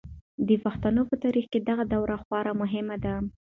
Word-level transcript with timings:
د 0.47 0.49
پښتنو 0.63 1.01
په 1.09 1.15
تاریخ 1.23 1.45
کې 1.51 1.59
دغه 1.69 1.83
دوره 1.93 2.15
خورا 2.23 2.53
مهمه 2.61 2.95
ده. 3.03 3.13